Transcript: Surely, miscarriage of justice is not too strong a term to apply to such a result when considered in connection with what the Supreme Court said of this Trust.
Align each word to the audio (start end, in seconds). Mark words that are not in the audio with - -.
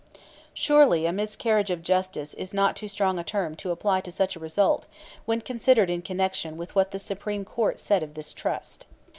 Surely, 0.55 1.11
miscarriage 1.11 1.69
of 1.69 1.83
justice 1.83 2.33
is 2.33 2.55
not 2.55 2.75
too 2.75 2.87
strong 2.87 3.19
a 3.19 3.23
term 3.23 3.53
to 3.53 3.69
apply 3.69 4.01
to 4.01 4.11
such 4.11 4.35
a 4.35 4.39
result 4.39 4.87
when 5.25 5.41
considered 5.41 5.91
in 5.91 6.01
connection 6.01 6.57
with 6.57 6.73
what 6.73 6.89
the 6.89 6.97
Supreme 6.97 7.45
Court 7.45 7.77
said 7.77 8.01
of 8.01 8.15
this 8.15 8.33
Trust. 8.33 8.87